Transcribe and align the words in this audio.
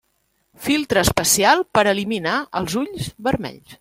Filtre 0.67 1.03
especial 1.09 1.61
per 1.79 1.83
eliminar 1.93 2.39
els 2.61 2.79
ulls 2.83 3.11
vermells. 3.29 3.69